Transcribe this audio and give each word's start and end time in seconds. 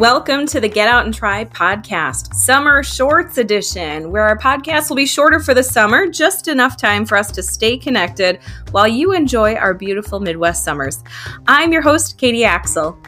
Welcome 0.00 0.46
to 0.46 0.60
the 0.60 0.68
Get 0.68 0.88
Out 0.88 1.04
and 1.04 1.12
Try 1.12 1.44
podcast, 1.44 2.34
Summer 2.34 2.82
Shorts 2.82 3.36
Edition, 3.36 4.10
where 4.10 4.22
our 4.22 4.38
podcast 4.38 4.88
will 4.88 4.96
be 4.96 5.04
shorter 5.04 5.38
for 5.38 5.52
the 5.52 5.62
summer, 5.62 6.06
just 6.06 6.48
enough 6.48 6.78
time 6.78 7.04
for 7.04 7.18
us 7.18 7.30
to 7.32 7.42
stay 7.42 7.76
connected 7.76 8.38
while 8.70 8.88
you 8.88 9.12
enjoy 9.12 9.56
our 9.56 9.74
beautiful 9.74 10.18
Midwest 10.18 10.64
summers. 10.64 11.04
I'm 11.46 11.70
your 11.70 11.82
host, 11.82 12.16
Katie 12.16 12.46
Axel. 12.46 12.98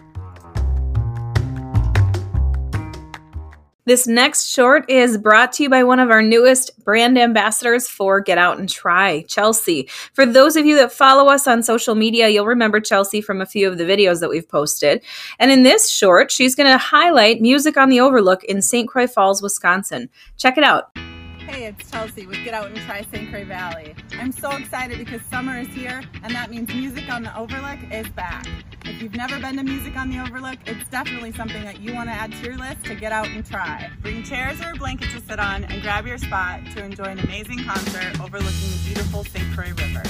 This 3.84 4.06
next 4.06 4.46
short 4.46 4.88
is 4.88 5.18
brought 5.18 5.52
to 5.54 5.64
you 5.64 5.68
by 5.68 5.82
one 5.82 5.98
of 5.98 6.08
our 6.08 6.22
newest 6.22 6.70
brand 6.84 7.18
ambassadors 7.18 7.88
for 7.88 8.20
Get 8.20 8.38
Out 8.38 8.60
and 8.60 8.68
Try, 8.68 9.22
Chelsea. 9.22 9.88
For 10.12 10.24
those 10.24 10.54
of 10.54 10.64
you 10.64 10.76
that 10.76 10.92
follow 10.92 11.28
us 11.28 11.48
on 11.48 11.64
social 11.64 11.96
media, 11.96 12.28
you'll 12.28 12.46
remember 12.46 12.78
Chelsea 12.78 13.20
from 13.20 13.40
a 13.40 13.46
few 13.46 13.66
of 13.68 13.78
the 13.78 13.84
videos 13.84 14.20
that 14.20 14.30
we've 14.30 14.48
posted. 14.48 15.02
And 15.40 15.50
in 15.50 15.64
this 15.64 15.90
short, 15.90 16.30
she's 16.30 16.54
going 16.54 16.70
to 16.70 16.78
highlight 16.78 17.40
music 17.40 17.76
on 17.76 17.88
the 17.88 17.98
Overlook 17.98 18.44
in 18.44 18.62
St. 18.62 18.88
Croix 18.88 19.08
Falls, 19.08 19.42
Wisconsin. 19.42 20.08
Check 20.36 20.56
it 20.56 20.62
out. 20.62 20.96
Hey, 21.38 21.66
it's 21.66 21.90
Chelsea 21.90 22.24
with 22.24 22.38
Get 22.44 22.54
Out 22.54 22.68
and 22.68 22.76
Try 22.76 23.04
St. 23.12 23.28
Croix 23.30 23.44
Valley. 23.44 23.96
I'm 24.12 24.30
so 24.30 24.52
excited 24.52 24.98
because 24.98 25.22
summer 25.22 25.58
is 25.58 25.66
here 25.68 26.04
and 26.22 26.32
that 26.32 26.52
means 26.52 26.68
music 26.68 27.10
on 27.10 27.24
the 27.24 27.36
Overlook 27.36 27.80
is 27.90 28.08
back. 28.10 28.46
If 28.84 29.00
you've 29.00 29.14
never 29.14 29.38
been 29.38 29.56
to 29.56 29.62
Music 29.62 29.96
on 29.96 30.10
the 30.10 30.18
Overlook, 30.18 30.58
it's 30.66 30.88
definitely 30.90 31.32
something 31.32 31.62
that 31.62 31.80
you 31.80 31.94
want 31.94 32.08
to 32.08 32.12
add 32.12 32.32
to 32.32 32.38
your 32.42 32.56
list 32.56 32.84
to 32.86 32.94
get 32.96 33.12
out 33.12 33.28
and 33.28 33.46
try. 33.46 33.88
Bring 34.00 34.24
chairs 34.24 34.60
or 34.60 34.70
a 34.70 34.74
blanket 34.74 35.10
to 35.10 35.20
sit 35.20 35.38
on 35.38 35.64
and 35.64 35.82
grab 35.82 36.06
your 36.06 36.18
spot 36.18 36.60
to 36.74 36.84
enjoy 36.84 37.04
an 37.04 37.20
amazing 37.20 37.64
concert 37.64 38.20
overlooking 38.20 38.50
the 38.50 38.82
beautiful 38.86 39.24
St. 39.24 39.44
Croix 39.54 39.70
River. 39.70 40.02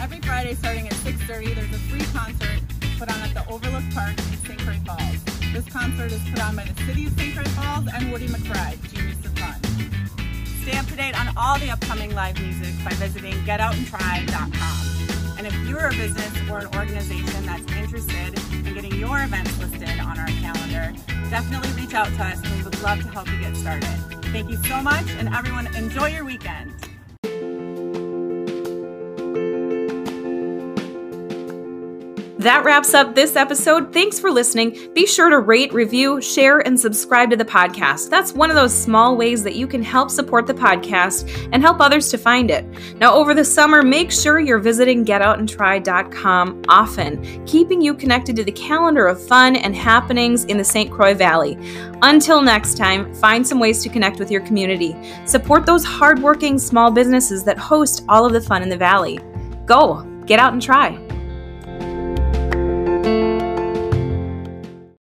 Every 0.00 0.20
Friday 0.20 0.54
starting 0.54 0.86
at 0.86 0.94
6.30, 0.94 1.54
there's 1.56 1.74
a 1.74 1.78
free 1.90 2.04
concert 2.12 2.62
put 2.98 3.10
on 3.12 3.20
at 3.20 3.34
the 3.34 3.44
Overlook 3.52 3.84
Park 3.94 4.16
in 4.18 4.36
St. 4.46 4.58
Croix 4.60 4.80
Falls. 4.86 5.24
This 5.52 5.68
concert 5.72 6.12
is 6.12 6.22
put 6.30 6.40
on 6.40 6.54
by 6.54 6.64
the 6.64 6.84
City 6.84 7.06
of 7.06 7.18
St. 7.18 7.34
Croix 7.34 7.50
Falls 7.50 7.88
and 7.92 8.12
Woody 8.12 8.28
McBride, 8.28 8.80
Genius 8.92 9.18
of 9.26 9.36
Fun. 9.38 9.60
Stay 10.62 10.78
up 10.78 10.86
to 10.86 10.94
date 10.94 11.18
on 11.18 11.34
all 11.36 11.58
the 11.58 11.70
upcoming 11.70 12.14
live 12.14 12.40
music 12.40 12.74
by 12.84 12.92
visiting 12.92 13.34
getoutandtry.com. 13.44 14.89
And 15.40 15.46
if 15.46 15.54
you're 15.66 15.86
a 15.86 15.90
business 15.92 16.50
or 16.50 16.58
an 16.58 16.66
organization 16.76 17.46
that's 17.46 17.72
interested 17.72 18.38
in 18.52 18.74
getting 18.74 18.94
your 18.96 19.22
events 19.22 19.58
listed 19.58 19.98
on 19.98 20.18
our 20.18 20.26
calendar, 20.26 20.92
definitely 21.30 21.70
reach 21.80 21.94
out 21.94 22.08
to 22.08 22.22
us 22.22 22.42
we 22.54 22.62
would 22.62 22.78
love 22.82 23.00
to 23.00 23.08
help 23.08 23.26
you 23.32 23.40
get 23.40 23.56
started. 23.56 23.88
Thank 24.34 24.50
you 24.50 24.58
so 24.64 24.82
much, 24.82 25.08
and 25.12 25.34
everyone, 25.34 25.74
enjoy 25.74 26.08
your 26.08 26.26
weekend. 26.26 26.79
That 32.40 32.64
wraps 32.64 32.94
up 32.94 33.14
this 33.14 33.36
episode. 33.36 33.92
Thanks 33.92 34.18
for 34.18 34.30
listening. 34.30 34.94
Be 34.94 35.04
sure 35.04 35.28
to 35.28 35.40
rate, 35.40 35.74
review, 35.74 36.22
share, 36.22 36.60
and 36.60 36.80
subscribe 36.80 37.28
to 37.28 37.36
the 37.36 37.44
podcast. 37.44 38.08
That's 38.08 38.32
one 38.32 38.48
of 38.48 38.56
those 38.56 38.74
small 38.74 39.14
ways 39.14 39.42
that 39.44 39.56
you 39.56 39.66
can 39.66 39.82
help 39.82 40.10
support 40.10 40.46
the 40.46 40.54
podcast 40.54 41.28
and 41.52 41.62
help 41.62 41.82
others 41.82 42.08
to 42.12 42.16
find 42.16 42.50
it. 42.50 42.64
Now, 42.96 43.12
over 43.12 43.34
the 43.34 43.44
summer, 43.44 43.82
make 43.82 44.10
sure 44.10 44.40
you're 44.40 44.58
visiting 44.58 45.04
getoutandtry.com 45.04 46.62
often, 46.66 47.44
keeping 47.44 47.82
you 47.82 47.92
connected 47.92 48.36
to 48.36 48.44
the 48.44 48.52
calendar 48.52 49.06
of 49.06 49.22
fun 49.22 49.54
and 49.56 49.76
happenings 49.76 50.44
in 50.44 50.56
the 50.56 50.64
St. 50.64 50.90
Croix 50.90 51.12
Valley. 51.12 51.58
Until 52.00 52.40
next 52.40 52.78
time, 52.78 53.12
find 53.16 53.46
some 53.46 53.60
ways 53.60 53.82
to 53.82 53.90
connect 53.90 54.18
with 54.18 54.30
your 54.30 54.40
community. 54.46 54.96
Support 55.26 55.66
those 55.66 55.84
hardworking 55.84 56.58
small 56.58 56.90
businesses 56.90 57.44
that 57.44 57.58
host 57.58 58.02
all 58.08 58.24
of 58.24 58.32
the 58.32 58.40
fun 58.40 58.62
in 58.62 58.70
the 58.70 58.78
valley. 58.78 59.20
Go, 59.66 60.04
get 60.24 60.40
out 60.40 60.54
and 60.54 60.62
try. 60.62 60.98